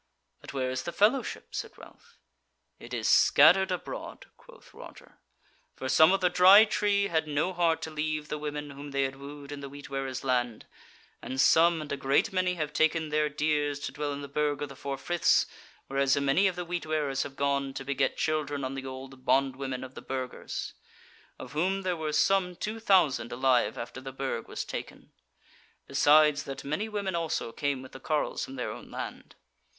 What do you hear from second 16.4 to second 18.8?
of the Wheat wearers have gone to beget children on